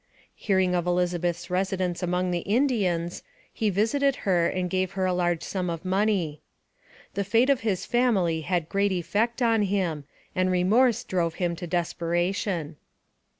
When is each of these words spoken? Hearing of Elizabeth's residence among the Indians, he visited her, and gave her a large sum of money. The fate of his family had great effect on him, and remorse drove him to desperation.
Hearing 0.35 0.73
of 0.73 0.87
Elizabeth's 0.87 1.51
residence 1.51 2.01
among 2.01 2.31
the 2.31 2.39
Indians, 2.39 3.21
he 3.53 3.69
visited 3.69 4.15
her, 4.25 4.47
and 4.47 4.67
gave 4.67 4.93
her 4.93 5.05
a 5.05 5.13
large 5.13 5.43
sum 5.43 5.69
of 5.69 5.85
money. 5.85 6.41
The 7.13 7.23
fate 7.23 7.51
of 7.51 7.59
his 7.61 7.85
family 7.85 8.41
had 8.41 8.67
great 8.67 8.91
effect 8.91 9.43
on 9.43 9.61
him, 9.61 10.05
and 10.33 10.49
remorse 10.49 11.03
drove 11.03 11.35
him 11.35 11.55
to 11.55 11.67
desperation. 11.67 12.77